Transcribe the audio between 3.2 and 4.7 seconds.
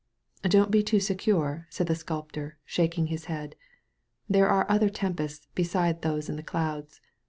head. ''There are